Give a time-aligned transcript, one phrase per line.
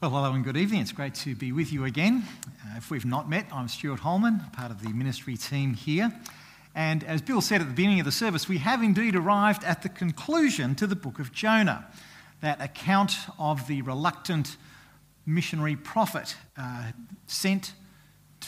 [0.00, 0.80] Well, hello and good evening.
[0.80, 2.24] It's great to be with you again.
[2.46, 6.12] Uh, if we've not met, I'm Stuart Holman, part of the ministry team here.
[6.74, 9.82] And as Bill said at the beginning of the service, we have indeed arrived at
[9.82, 11.86] the conclusion to the book of Jonah,
[12.42, 14.56] that account of the reluctant
[15.26, 16.90] missionary prophet uh,
[17.26, 17.72] sent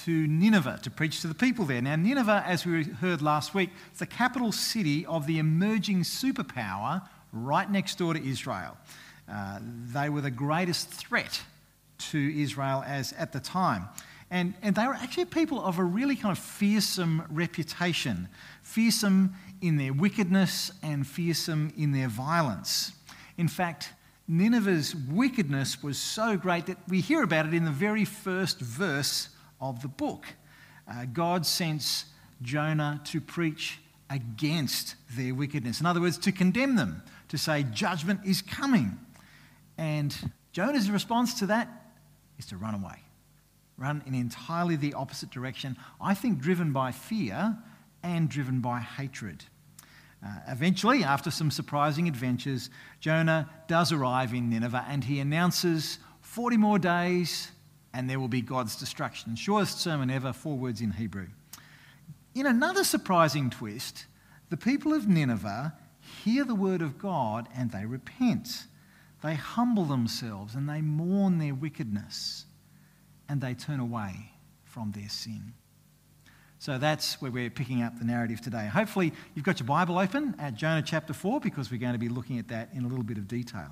[0.04, 1.80] to Nineveh to preach to the people there.
[1.80, 7.08] Now, Nineveh, as we heard last week, is the capital city of the emerging superpower
[7.32, 8.76] right next door to Israel.
[9.30, 9.58] Uh,
[9.92, 11.42] they were the greatest threat
[11.98, 13.88] to Israel as at the time.
[14.30, 18.28] And, and they were actually people of a really kind of fearsome reputation,
[18.62, 22.92] fearsome in their wickedness and fearsome in their violence.
[23.38, 23.92] In fact,
[24.28, 29.28] Nineveh's wickedness was so great that we hear about it in the very first verse
[29.60, 30.26] of the book.
[30.90, 32.06] Uh, God sends
[32.42, 33.78] Jonah to preach
[34.10, 35.80] against their wickedness.
[35.80, 38.98] In other words, to condemn them, to say judgment is coming.
[39.78, 41.68] And Jonah's response to that
[42.38, 43.02] is to run away,
[43.76, 47.56] run in entirely the opposite direction, I think driven by fear
[48.02, 49.44] and driven by hatred.
[50.24, 56.56] Uh, eventually, after some surprising adventures, Jonah does arrive in Nineveh and he announces 40
[56.56, 57.50] more days
[57.92, 59.36] and there will be God's destruction.
[59.36, 61.28] Shortest sermon ever, four words in Hebrew.
[62.34, 64.06] In another surprising twist,
[64.50, 65.74] the people of Nineveh
[66.24, 68.66] hear the word of God and they repent.
[69.26, 72.44] They humble themselves and they mourn their wickedness
[73.28, 74.30] and they turn away
[74.62, 75.52] from their sin.
[76.60, 78.68] So that's where we're picking up the narrative today.
[78.68, 82.08] Hopefully, you've got your Bible open at Jonah chapter 4 because we're going to be
[82.08, 83.66] looking at that in a little bit of detail.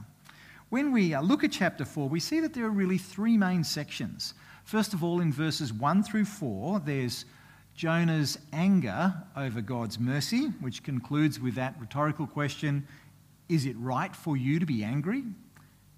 [0.71, 3.63] When we uh, look at chapter 4, we see that there are really three main
[3.63, 4.35] sections.
[4.65, 7.27] First of all, in verses 1 through 4, there's
[7.77, 12.89] Jonah's anger over God's mercy, which concludes with that rhetorical question
[13.49, 15.23] Is it right for you to be angry?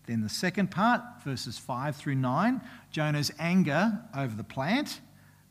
[0.07, 5.01] Then the second part, verses 5 through 9, Jonah's anger over the plant,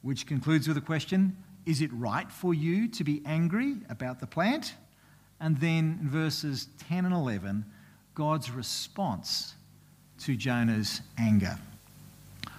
[0.02, 4.27] which concludes with the question Is it right for you to be angry about the
[4.27, 4.76] plant?
[5.39, 7.66] And then verses 10 and 11,
[8.14, 9.55] God's response
[10.20, 11.58] to Jonah's anger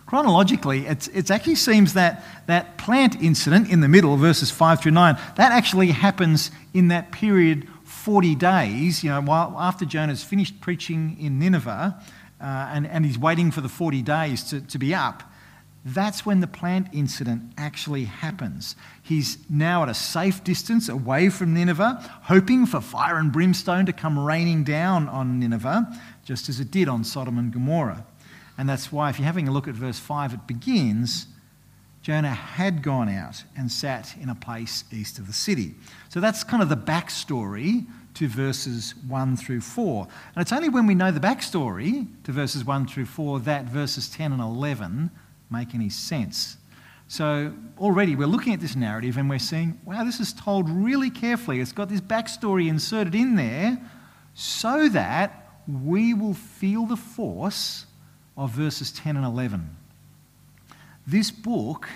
[0.07, 5.19] chronologically, it actually seems that that plant incident in the middle, verses 5 through 9,
[5.35, 7.69] that actually happens in that period
[8.07, 12.01] 40 days, you know, while, after Jonah's finished preaching in Nineveh
[12.41, 15.25] uh, and, and he's waiting for the 40 days to, to be up.
[15.85, 18.77] That's when the plant incident actually happens.
[19.03, 23.93] He's now at a safe distance away from Nineveh, hoping for fire and brimstone to
[23.93, 25.93] come raining down on Nineveh,
[26.25, 28.07] just as it did on Sodom and Gomorrah.
[28.57, 31.27] And that's why, if you're having a look at verse 5, it begins
[32.07, 35.75] Jonah had gone out and sat in a place east of the city.
[36.09, 37.85] So that's kind of the backstory
[38.15, 40.07] to verses 1 through 4.
[40.37, 44.09] And it's only when we know the backstory to verses 1 through 4 that verses
[44.09, 45.11] 10 and 11
[45.51, 46.59] make any sense.
[47.09, 51.11] So already we're looking at this narrative and we're seeing, wow, this is told really
[51.11, 51.59] carefully.
[51.59, 53.81] It's got this backstory inserted in there
[54.33, 57.85] so that we will feel the force
[58.37, 59.69] of verses 10 and 11.
[61.07, 61.89] This book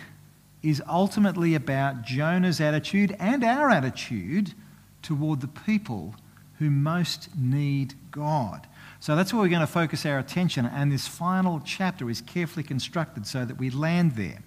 [0.62, 4.54] is ultimately about Jonah's attitude and our attitude
[5.02, 6.14] toward the people
[6.58, 8.66] who most need God.
[9.00, 12.62] So that's where we're going to focus our attention, and this final chapter is carefully
[12.62, 14.42] constructed so that we land there.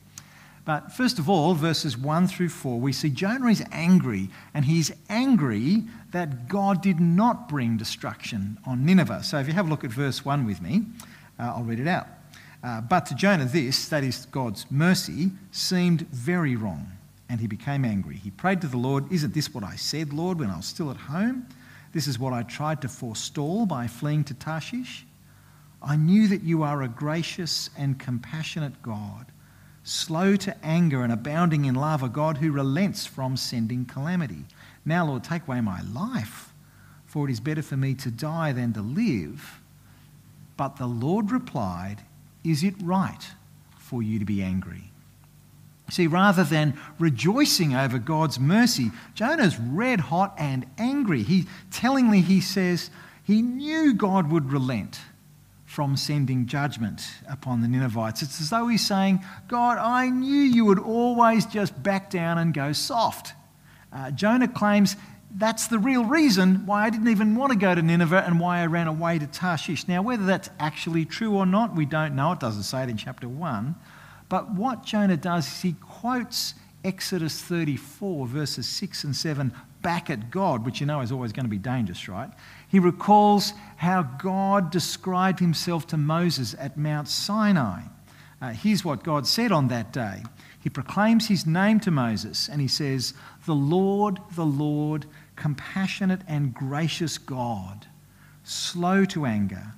[0.64, 4.92] But first of all, verses 1 through 4, we see Jonah is angry, and he's
[5.10, 9.24] angry that God did not bring destruction on Nineveh.
[9.24, 10.84] So if you have a look at verse 1 with me,
[11.40, 12.08] uh, I'll read it out.
[12.64, 16.88] Uh, but to Jonah, this, that is God's mercy, seemed very wrong,
[17.28, 18.16] and he became angry.
[18.16, 20.90] He prayed to the Lord, Isn't this what I said, Lord, when I was still
[20.90, 21.46] at home?
[21.92, 25.06] This is what I tried to forestall by fleeing to Tarshish.
[25.82, 29.26] I knew that you are a gracious and compassionate God,
[29.84, 34.46] slow to anger and abounding in love, a God who relents from sending calamity.
[34.86, 36.54] Now, Lord, take away my life,
[37.06, 39.60] for it is better for me to die than to live.
[40.56, 41.98] But the Lord replied,
[42.44, 43.26] Is it right
[43.78, 44.92] for you to be angry?
[45.90, 51.24] See, rather than rejoicing over God's mercy, Jonah's red hot and angry.
[51.24, 52.90] He tellingly he says
[53.24, 55.00] he knew God would relent
[55.66, 58.22] from sending judgment upon the Ninevites.
[58.22, 62.54] It's as though he's saying, God, I knew you would always just back down and
[62.54, 63.34] go soft.
[63.92, 64.96] Uh, Jonah claims
[65.36, 68.60] that's the real reason why I didn't even want to go to Nineveh and why
[68.60, 69.88] I ran away to Tarshish.
[69.88, 72.32] Now, whether that's actually true or not, we don't know.
[72.34, 73.76] It doesn't say it in chapter 1.
[74.30, 76.54] But what Jonah does is he quotes
[76.84, 81.46] Exodus 34, verses 6 and 7, back at God, which you know is always going
[81.46, 82.30] to be dangerous, right?
[82.68, 87.82] He recalls how God described himself to Moses at Mount Sinai.
[88.42, 90.24] Uh, here's what God said on that day.
[90.60, 93.14] He proclaims his name to Moses and he says,
[93.46, 97.88] The Lord, the Lord, compassionate and gracious God,
[98.44, 99.74] slow to anger,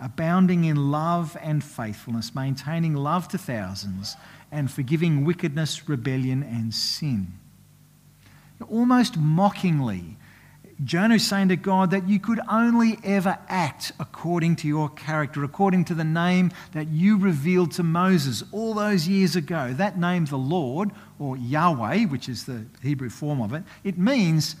[0.00, 4.16] abounding in love and faithfulness, maintaining love to thousands,
[4.50, 7.32] and forgiving wickedness, rebellion, and sin.
[8.68, 10.16] Almost mockingly,
[10.84, 15.42] Jonah is saying to God that you could only ever act according to your character,
[15.42, 19.72] according to the name that you revealed to Moses all those years ago.
[19.72, 24.54] That name, the Lord, or Yahweh, which is the Hebrew form of it, it means,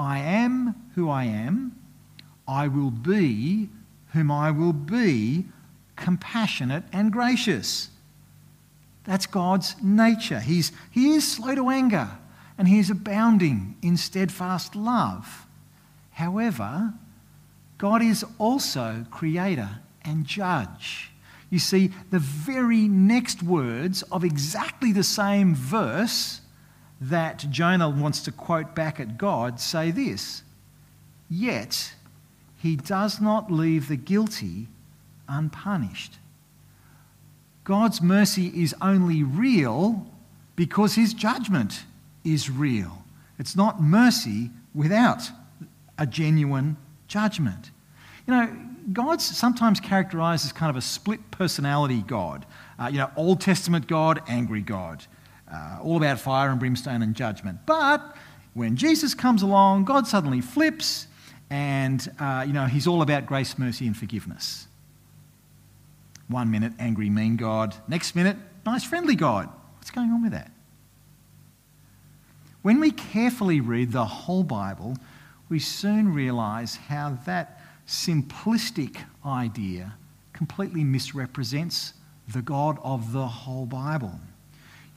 [0.00, 1.78] I am who I am,
[2.48, 3.68] I will be
[4.14, 5.44] whom I will be,
[5.94, 7.90] compassionate and gracious.
[9.04, 10.40] That's God's nature.
[10.40, 12.08] He's, he is slow to anger
[12.56, 15.46] and he is abounding in steadfast love.
[16.12, 16.94] However,
[17.76, 21.10] God is also creator and judge.
[21.50, 26.40] You see, the very next words of exactly the same verse
[27.00, 30.42] that Jonah wants to quote back at God say this
[31.28, 31.94] Yet
[32.58, 34.68] he does not leave the guilty
[35.28, 36.18] unpunished.
[37.64, 40.06] God's mercy is only real
[40.56, 41.84] because his judgment
[42.24, 43.04] is real.
[43.38, 45.30] It's not mercy without
[45.96, 46.76] a genuine
[47.08, 47.70] judgment.
[48.26, 48.56] You know,
[48.92, 52.44] God's sometimes characterized as kind of a split personality God.
[52.78, 55.06] Uh, you know, Old Testament God, angry God,
[55.52, 57.58] uh, all about fire and brimstone and judgment.
[57.66, 58.16] But
[58.54, 61.06] when Jesus comes along, God suddenly flips
[61.50, 64.68] and, uh, you know, he's all about grace, mercy, and forgiveness.
[66.28, 67.74] One minute, angry, mean God.
[67.88, 69.48] Next minute, nice, friendly God.
[69.78, 70.52] What's going on with that?
[72.62, 74.96] When we carefully read the whole Bible,
[75.48, 78.96] we soon realize how that simplistic
[79.26, 79.94] idea
[80.32, 81.94] completely misrepresents
[82.28, 84.20] the God of the whole Bible.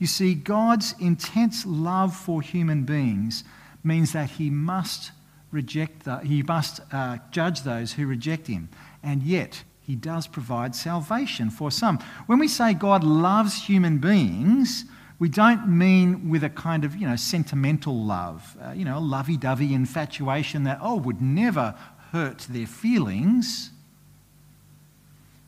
[0.04, 3.42] You see, God's intense love for human beings
[3.82, 5.12] means that he must
[5.50, 8.68] reject the, he must uh, judge those who reject him.
[9.02, 12.00] And yet, he does provide salvation for some.
[12.26, 14.84] When we say God loves human beings,
[15.18, 19.38] we don't mean with a kind of, you know, sentimental love, uh, you know, lovey
[19.38, 21.74] dovey infatuation that, oh, would never
[22.12, 23.70] hurt their feelings.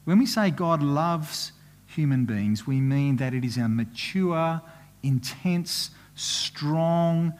[0.06, 1.52] When we say God loves
[1.96, 4.60] human beings, we mean that it is a mature,
[5.02, 7.34] intense, strong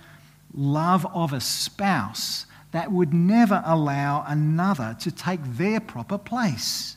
[0.53, 6.97] love of a spouse that would never allow another to take their proper place.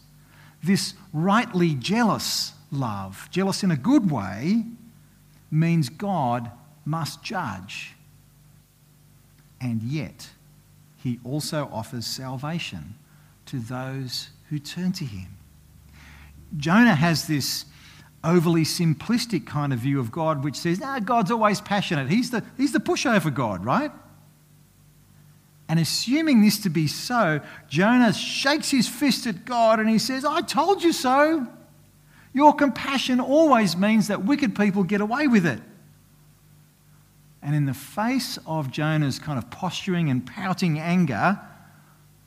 [0.64, 4.64] This rightly jealous love, jealous in a good way,
[5.52, 6.52] means God
[6.86, 7.96] must judge.
[9.62, 10.30] And yet,
[10.98, 12.96] he also offers salvation
[13.46, 15.38] to those who turn to him.
[16.58, 17.66] Jonah has this
[18.24, 22.10] overly simplistic kind of view of God, which says, no, God's always passionate.
[22.10, 23.92] He's the, he's the pushover God, right?
[25.70, 30.26] And assuming this to be so, Jonah shakes his fist at God and he says,
[30.26, 31.48] I told you so.
[32.34, 35.62] Your compassion always means that wicked people get away with it.
[37.42, 41.40] And in the face of Jonah's kind of posturing and pouting anger,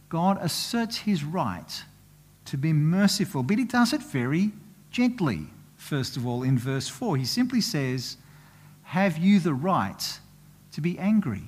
[0.08, 1.84] God asserts his right
[2.46, 4.52] to be merciful, but he does it very
[4.90, 5.46] gently.
[5.76, 8.16] First of all, in verse 4, he simply says,
[8.84, 10.18] Have you the right
[10.72, 11.44] to be angry?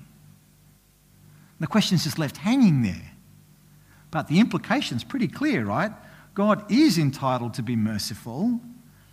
[1.60, 3.12] The question is just left hanging there.
[4.10, 5.92] But the implication is pretty clear, right?
[6.34, 8.60] God is entitled to be merciful,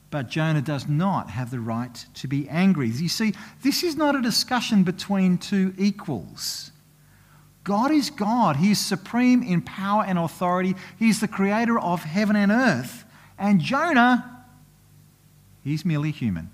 [0.09, 2.89] but Jonah does not have the right to be angry.
[2.89, 6.71] You see, this is not a discussion between two equals.
[7.63, 8.55] God is God.
[8.55, 10.75] He is supreme in power and authority.
[10.97, 13.05] He is the creator of heaven and earth.
[13.37, 14.45] And Jonah,
[15.63, 16.49] he's merely human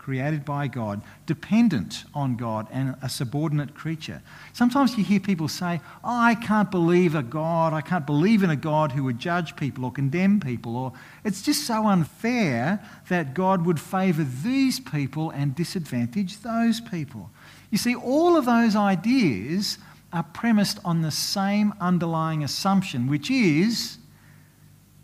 [0.00, 4.20] created by God, dependent on God, and a subordinate creature.
[4.54, 8.50] Sometimes you hear people say, oh, I can't believe a God, I can't believe in
[8.50, 13.34] a God who would judge people or condemn people, or it's just so unfair that
[13.34, 17.30] God would favour these people and disadvantage those people.
[17.70, 19.78] You see, all of those ideas
[20.12, 23.98] are premised on the same underlying assumption, which is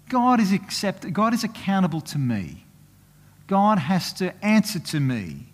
[0.09, 2.65] God is, accept- God is accountable to me.
[3.47, 5.47] God has to answer to me.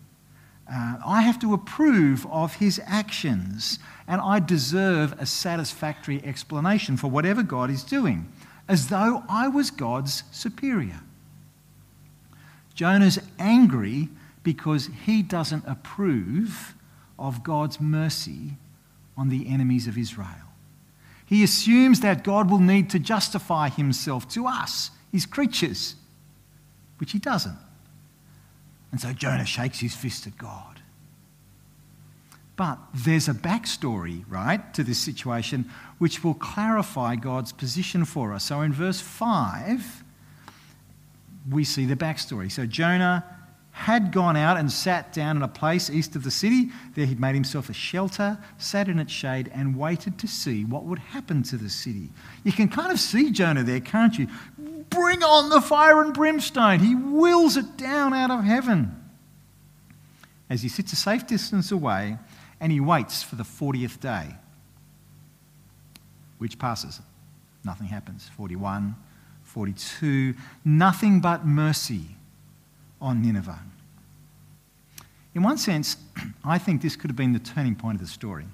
[0.71, 7.09] Uh, I have to approve of his actions, and I deserve a satisfactory explanation for
[7.09, 8.31] whatever God is doing,
[8.67, 11.01] as though I was God's superior.
[12.73, 14.09] Jonah's angry
[14.41, 16.73] because he doesn't approve
[17.19, 18.57] of God's mercy
[19.17, 20.27] on the enemies of Israel.
[21.25, 25.95] He assumes that God will need to justify himself to us, his creatures,
[26.97, 27.57] which he doesn't.
[28.91, 30.81] And so Jonah shakes his fist at God.
[32.55, 38.43] But there's a backstory, right, to this situation which will clarify God's position for us.
[38.43, 40.03] So in verse 5,
[41.49, 42.51] we see the backstory.
[42.51, 43.25] So Jonah
[43.73, 46.69] had gone out and sat down in a place east of the city.
[46.93, 50.83] There he'd made himself a shelter, sat in its shade, and waited to see what
[50.83, 52.09] would happen to the city.
[52.43, 54.27] You can kind of see Jonah there, can't you?
[54.91, 56.79] Bring on the fire and brimstone.
[56.79, 58.95] He wills it down out of heaven.
[60.51, 62.19] As he sits a safe distance away
[62.59, 64.35] and he waits for the 40th day,
[66.37, 67.01] which passes.
[67.65, 68.29] Nothing happens.
[68.37, 68.95] 41,
[69.41, 72.17] 42, nothing but mercy
[73.03, 73.59] on Nineveh.
[75.35, 75.97] In one sense,
[76.43, 78.45] I think this could have been the turning point of the story.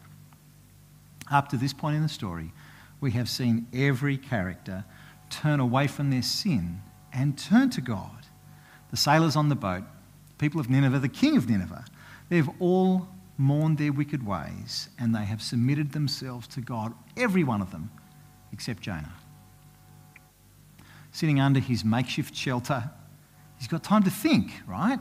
[1.31, 2.51] Up to this point in the story,
[2.99, 4.83] we have seen every character
[5.29, 6.81] turn away from their sin
[7.13, 8.25] and turn to God.
[8.89, 9.83] The sailors on the boat,
[10.29, 11.85] the people of Nineveh, the king of Nineveh,
[12.29, 17.61] they've all mourned their wicked ways and they have submitted themselves to God, every one
[17.61, 17.91] of them,
[18.51, 19.13] except Jonah.
[21.11, 22.89] Sitting under his makeshift shelter,
[23.59, 24.99] He's got time to think, right?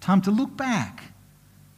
[0.00, 1.12] Time to look back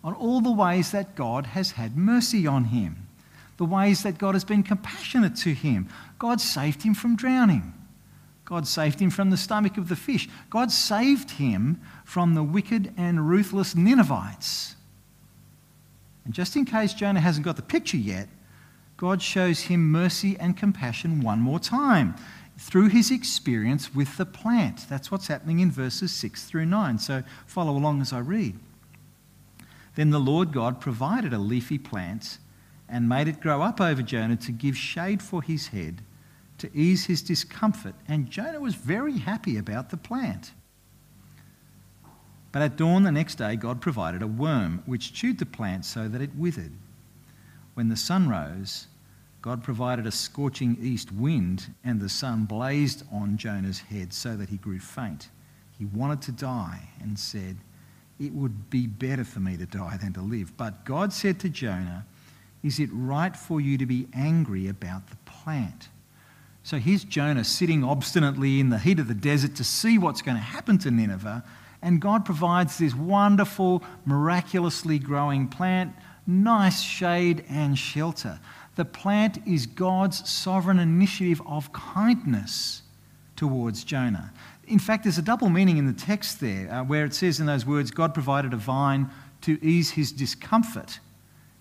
[0.04, 3.08] on all the ways that God has had mercy on him,
[3.56, 5.88] the ways that God has been compassionate to him.
[6.18, 7.74] God saved him from drowning.
[8.44, 10.28] God saved him from the stomach of the fish.
[10.50, 14.76] God saved him from the wicked and ruthless Ninevites.
[16.24, 18.28] And just in case Jonah hasn't got the picture yet,
[18.96, 22.14] God shows him mercy and compassion one more time
[22.62, 24.88] through his experience with the plant.
[24.88, 26.96] That's what's happening in verses 6 through 9.
[26.98, 28.56] So follow along as I read.
[29.96, 32.38] Then the Lord God provided a leafy plant
[32.88, 36.02] and made it grow up over Jonah to give shade for his head,
[36.58, 37.96] to ease his discomfort.
[38.06, 40.52] And Jonah was very happy about the plant.
[42.52, 46.06] But at dawn the next day, God provided a worm which chewed the plant so
[46.06, 46.72] that it withered.
[47.74, 48.86] When the sun rose,
[49.42, 54.48] God provided a scorching east wind, and the sun blazed on Jonah's head so that
[54.48, 55.28] he grew faint.
[55.76, 57.56] He wanted to die and said,
[58.20, 60.56] It would be better for me to die than to live.
[60.56, 62.06] But God said to Jonah,
[62.62, 65.88] Is it right for you to be angry about the plant?
[66.62, 70.36] So here's Jonah sitting obstinately in the heat of the desert to see what's going
[70.36, 71.42] to happen to Nineveh.
[71.82, 75.96] And God provides this wonderful, miraculously growing plant,
[76.28, 78.38] nice shade and shelter.
[78.76, 82.82] The plant is God's sovereign initiative of kindness
[83.36, 84.32] towards Jonah.
[84.66, 87.46] In fact, there's a double meaning in the text there uh, where it says in
[87.46, 89.10] those words, God provided a vine
[89.42, 91.00] to ease his discomfort.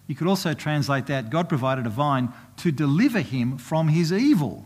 [0.08, 4.66] You could also translate that God provided a vine to deliver him from his evil.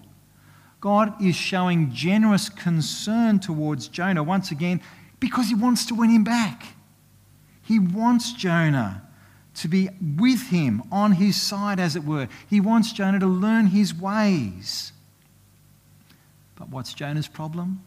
[0.82, 4.82] God is showing generous concern towards Jonah once again
[5.20, 6.66] because he wants to win him back.
[7.62, 9.05] He wants Jonah
[9.56, 12.28] to be with him, on his side, as it were.
[12.50, 14.92] He wants Jonah to learn his ways.
[16.56, 17.82] But what's Jonah's problem?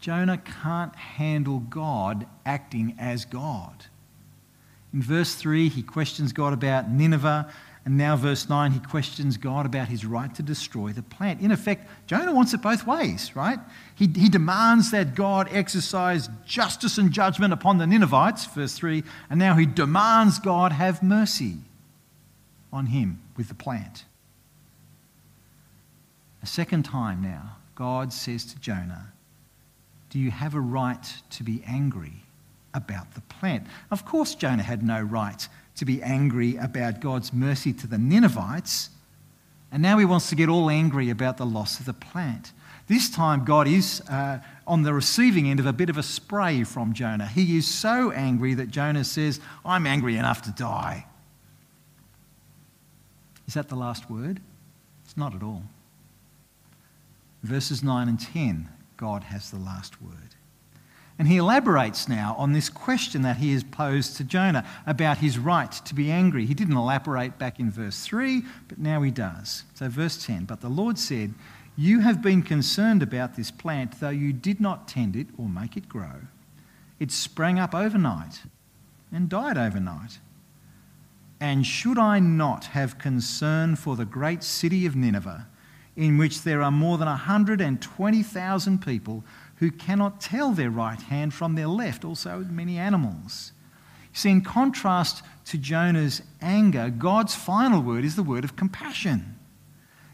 [0.00, 3.86] Jonah can't handle God acting as God.
[4.92, 7.52] In verse 3, he questions God about Nineveh
[7.84, 11.40] and now, verse 9, he questions God about his right to destroy the plant.
[11.40, 13.58] In effect, Jonah wants it both ways, right?
[13.94, 19.38] He, he demands that God exercise justice and judgment upon the Ninevites, verse 3, and
[19.38, 21.56] now he demands God have mercy
[22.70, 24.04] on him with the plant.
[26.42, 29.12] A second time now, God says to Jonah,
[30.10, 32.24] Do you have a right to be angry
[32.74, 33.66] about the plant?
[33.90, 38.90] Of course, Jonah had no right to be angry about God's mercy to the Ninevites,
[39.72, 42.52] and now he wants to get all angry about the loss of the plant.
[42.88, 46.64] This time, God is uh, on the receiving end of a bit of a spray
[46.64, 47.28] from Jonah.
[47.28, 51.06] He is so angry that Jonah says, I'm angry enough to die.
[53.46, 54.40] Is that the last word?
[55.04, 55.62] It's not at all.
[57.44, 60.34] Verses 9 and 10, God has the last word.
[61.20, 65.38] And he elaborates now on this question that he has posed to Jonah about his
[65.38, 66.46] right to be angry.
[66.46, 69.64] He didn't elaborate back in verse 3, but now he does.
[69.74, 71.34] So, verse 10 But the Lord said,
[71.76, 75.76] You have been concerned about this plant, though you did not tend it or make
[75.76, 76.22] it grow.
[76.98, 78.40] It sprang up overnight
[79.12, 80.20] and died overnight.
[81.38, 85.48] And should I not have concern for the great city of Nineveh,
[85.96, 89.22] in which there are more than 120,000 people
[89.60, 93.52] who cannot tell their right hand from their left, also many animals.
[94.12, 99.38] See, in contrast to Jonah's anger, God's final word is the word of compassion.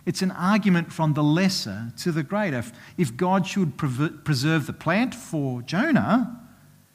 [0.05, 2.63] It's an argument from the lesser to the greater.
[2.99, 6.41] If God should preserve the plant for Jonah,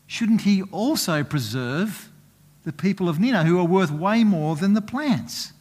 [0.06, 2.10] shouldn't he also preserve
[2.64, 5.54] the people of Nineveh who are worth way more than the plants?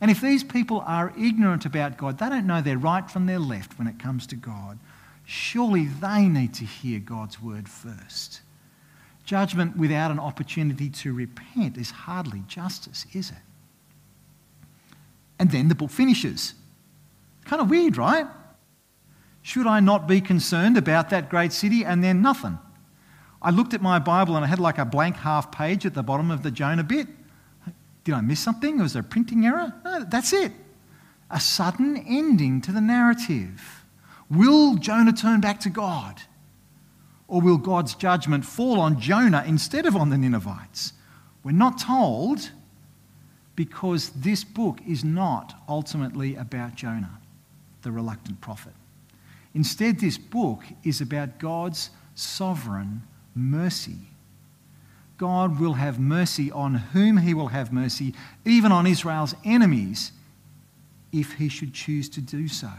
[0.00, 3.38] And if these people are ignorant about God, they don't know their right from their
[3.38, 4.78] left when it comes to God,
[5.24, 8.40] surely they need to hear God's word first.
[9.24, 13.36] Judgment without an opportunity to repent is hardly justice, is it?
[15.38, 16.54] And then the book finishes.
[17.44, 18.26] Kind of weird, right?
[19.42, 21.84] Should I not be concerned about that great city?
[21.84, 22.58] And then nothing.
[23.42, 26.02] I looked at my Bible and I had like a blank half page at the
[26.02, 27.08] bottom of the Jonah bit.
[28.04, 28.78] Did I miss something?
[28.78, 29.72] Was there a printing error?
[29.84, 30.52] No, that's it.
[31.30, 33.83] A sudden ending to the narrative.
[34.30, 36.22] Will Jonah turn back to God?
[37.28, 40.92] Or will God's judgment fall on Jonah instead of on the Ninevites?
[41.42, 42.50] We're not told
[43.56, 47.18] because this book is not ultimately about Jonah,
[47.82, 48.72] the reluctant prophet.
[49.54, 53.02] Instead, this book is about God's sovereign
[53.34, 53.98] mercy.
[55.16, 58.14] God will have mercy on whom he will have mercy,
[58.44, 60.12] even on Israel's enemies,
[61.12, 62.70] if he should choose to do so.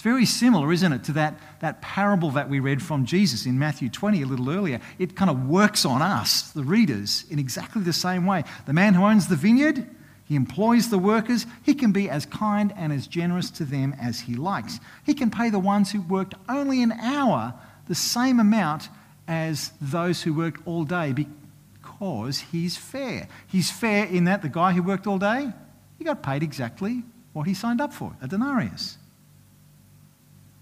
[0.00, 3.58] It's very similar, isn't it, to that, that parable that we read from Jesus in
[3.58, 4.80] Matthew 20 a little earlier.
[4.98, 8.44] It kind of works on us, the readers, in exactly the same way.
[8.64, 9.86] The man who owns the vineyard,
[10.24, 11.44] he employs the workers.
[11.64, 14.80] He can be as kind and as generous to them as he likes.
[15.04, 17.52] He can pay the ones who worked only an hour
[17.86, 18.88] the same amount
[19.28, 23.28] as those who worked all day because he's fair.
[23.48, 25.52] He's fair in that the guy who worked all day,
[25.98, 27.02] he got paid exactly
[27.34, 28.96] what he signed up for, a denarius.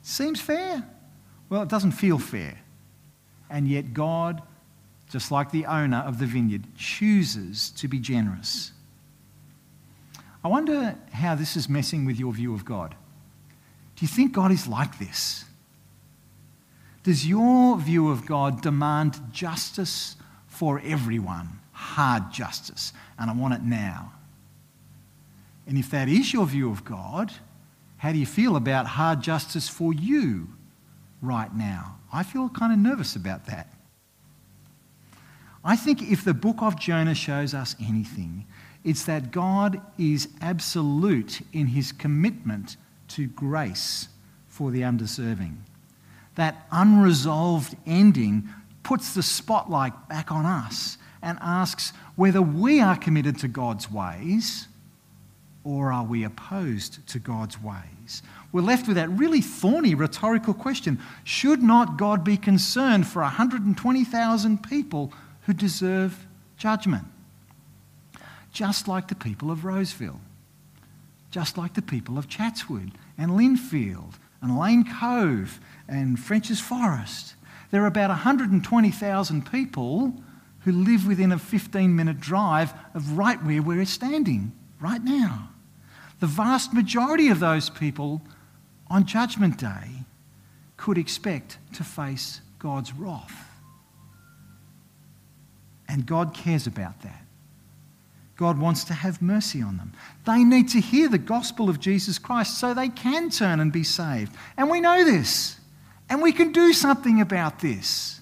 [0.09, 0.83] Seems fair.
[1.51, 2.59] Well, it doesn't feel fair.
[3.51, 4.41] And yet, God,
[5.11, 8.73] just like the owner of the vineyard, chooses to be generous.
[10.43, 12.95] I wonder how this is messing with your view of God.
[13.97, 15.45] Do you think God is like this?
[17.03, 21.51] Does your view of God demand justice for everyone?
[21.73, 22.95] Hard justice.
[23.19, 24.15] And I want it now.
[25.67, 27.31] And if that is your view of God,
[27.99, 30.49] how do you feel about hard justice for you
[31.21, 31.99] right now?
[32.13, 33.69] I feel kind of nervous about that.
[35.65, 38.47] I think if the book of Jonah shows us anything,
[38.85, 42.77] it's that God is absolute in his commitment
[43.09, 44.09] to grace
[44.47, 45.63] for the undeserving.
[46.37, 48.49] That unresolved ending
[48.85, 54.69] puts the spotlight back on us and asks whether we are committed to God's ways
[55.69, 58.23] or are we opposed to God's ways?
[58.53, 64.63] We're left with that really thorny rhetorical question Should not God be concerned for 120,000
[64.63, 66.27] people who deserve
[66.57, 67.05] judgment?
[68.51, 70.21] Just like the people of Roseville,
[71.31, 77.35] just like the people of Chatswood and Lindfield and Lane Cove and French's Forest.
[77.71, 80.15] There are about 120,000 people
[80.61, 85.51] who live within a 15 minute drive of right where we're standing right now.
[86.21, 88.23] The vast majority of those people
[88.89, 90.05] on Judgment Day
[90.77, 93.47] could expect to face God's wrath.
[95.89, 97.23] And God cares about that.
[98.37, 99.93] God wants to have mercy on them.
[100.25, 103.83] They need to hear the gospel of Jesus Christ so they can turn and be
[103.83, 104.33] saved.
[104.57, 105.59] And we know this.
[106.09, 108.21] And we can do something about this.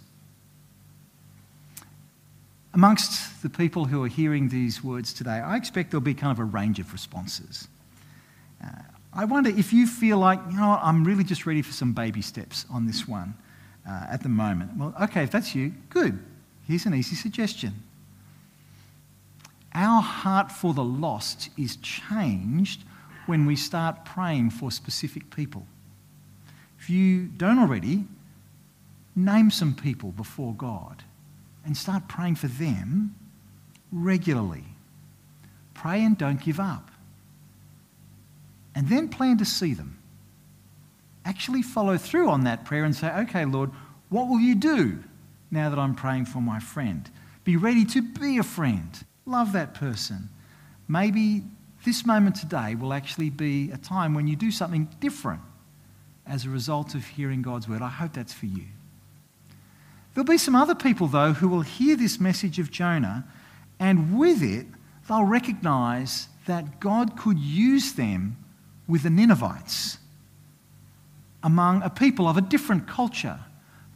[2.72, 6.38] Amongst the people who are hearing these words today, I expect there'll be kind of
[6.38, 7.68] a range of responses.
[9.16, 12.20] I wonder if you feel like, you know I'm really just ready for some baby
[12.20, 13.34] steps on this one
[13.88, 14.76] uh, at the moment.
[14.76, 16.18] Well, okay, if that's you, good.
[16.68, 17.72] Here's an easy suggestion.
[19.72, 22.82] Our heart for the lost is changed
[23.24, 25.66] when we start praying for specific people.
[26.78, 28.04] If you don't already,
[29.14, 31.04] name some people before God
[31.64, 33.14] and start praying for them
[33.90, 34.64] regularly.
[35.72, 36.90] Pray and don't give up
[38.76, 39.98] and then plan to see them.
[41.24, 43.70] Actually, follow through on that prayer and say, okay, Lord,
[44.10, 45.02] what will you do
[45.50, 47.10] now that I'm praying for my friend?
[47.42, 48.90] Be ready to be a friend.
[49.24, 50.28] Love that person.
[50.86, 51.42] Maybe
[51.84, 55.40] this moment today will actually be a time when you do something different
[56.26, 57.82] as a result of hearing God's word.
[57.82, 58.66] I hope that's for you.
[60.14, 63.24] There'll be some other people, though, who will hear this message of Jonah,
[63.80, 64.66] and with it,
[65.08, 68.36] they'll recognize that God could use them
[68.88, 69.98] with the Ninevites
[71.42, 73.38] among a people of a different culture,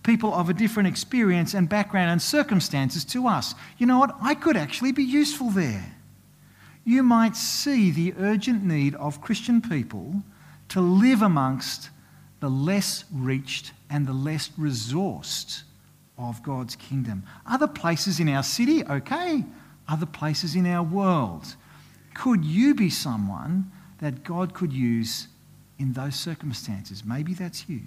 [0.03, 3.55] people of a different experience and background and circumstances to us.
[3.79, 4.15] You know what?
[4.23, 5.97] I could actually be useful there.
[6.85, 10.23] you might see the urgent need of Christian people
[10.69, 11.91] to live amongst
[12.41, 15.63] the less reached and the less resourced
[16.17, 17.23] of God's kingdom.
[17.47, 19.45] Other places in our city, okay.
[19.89, 21.55] Other places in our world.
[22.15, 25.29] Could you be someone that God could use
[25.79, 27.05] in those circumstances?
[27.05, 27.81] Maybe that's you.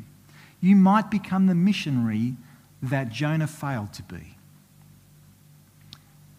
[0.61, 2.35] You might become the missionary
[2.81, 4.35] that Jonah failed to be.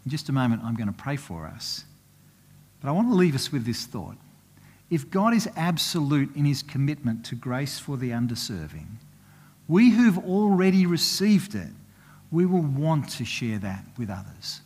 [0.05, 1.85] In just a moment, I'm going to pray for us.
[2.81, 4.17] But I want to leave us with this thought.
[4.91, 8.87] If God is absolute in his commitment to grace for the underserving,
[9.67, 11.71] we who've already received it,
[12.31, 14.61] we will want to share that with others.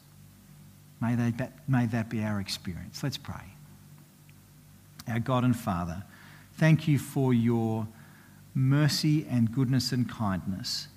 [1.01, 1.33] May, they,
[1.69, 3.03] may that be our experience.
[3.03, 3.45] Let's pray.
[5.09, 6.05] Our God and Father,
[6.55, 7.89] thank you for your
[8.55, 10.89] mercy and goodness and kindness.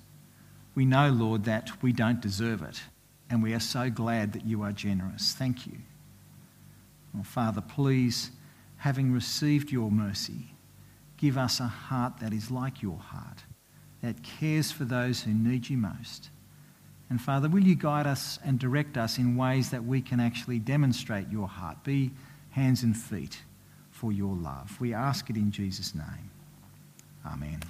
[0.74, 2.82] We know, Lord, that we don't deserve it,
[3.30, 5.32] and we are so glad that you are generous.
[5.32, 5.78] Thank you.
[7.14, 8.30] Well, Father, please,
[8.78, 10.54] having received your mercy,
[11.16, 13.44] give us a heart that is like your heart,
[14.02, 16.30] that cares for those who need you most.
[17.08, 20.58] And Father, will you guide us and direct us in ways that we can actually
[20.58, 22.10] demonstrate your heart, be
[22.50, 23.42] hands and feet
[24.02, 24.80] for your love?
[24.80, 26.30] We ask it in Jesus' name.
[27.24, 27.60] Amen.